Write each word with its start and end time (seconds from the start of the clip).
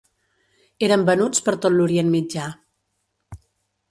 Eren 0.87 1.03
venuts 1.09 1.43
per 1.49 1.53
tot 1.65 1.75
l'Orient 1.75 2.11
Mitjà. 2.15 2.47